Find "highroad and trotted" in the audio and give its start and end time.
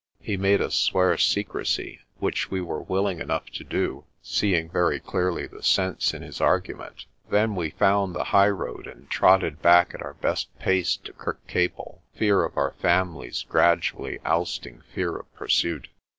8.23-9.61